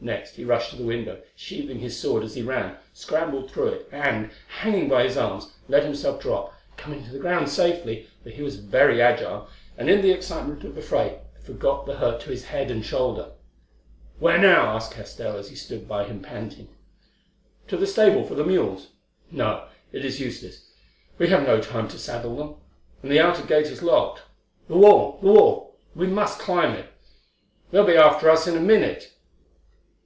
[0.00, 3.88] Next he rushed to the window, sheathing his sword as he ran, scrambled through it,
[3.90, 8.40] and, hanging by his arms, let himself drop, coming to the ground safely, for he
[8.40, 12.44] was very agile, and in the excitement of the fray forgot the hurt to his
[12.44, 13.32] head and shoulder.
[14.20, 16.68] "Where now?" asked Castell, as he stood by him panting.
[17.66, 18.90] "To the stable for the mules.
[19.32, 20.70] No, it is useless;
[21.18, 22.54] we have no time to saddle them,
[23.02, 24.22] and the outer gate is locked.
[24.68, 26.86] The wall—the wall—we must climb it!
[27.72, 29.12] They will be after us in a minute."